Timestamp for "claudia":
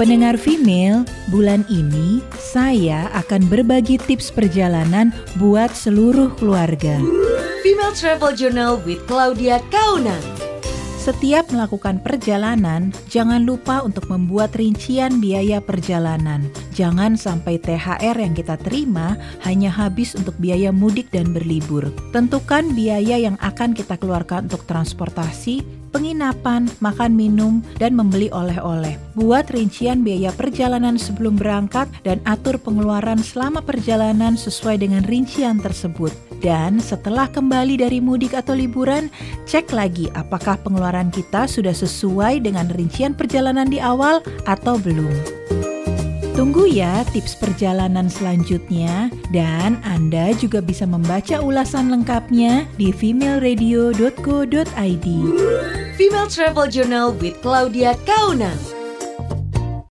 9.04-9.60, 57.42-57.92